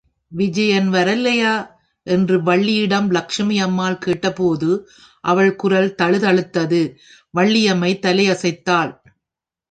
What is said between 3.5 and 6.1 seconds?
அம்மாள் கேட்டபோது அவள் குரல்